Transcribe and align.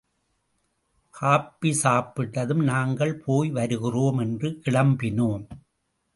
Coffee 1.15 1.71
சாப்பிட்டதும் 1.83 2.63
நாங்கள் 2.63 3.13
போய் 3.25 3.49
வருகிறோம் 3.49 4.17
என்று 4.17 4.61
கிளம்பினோம். 4.65 5.45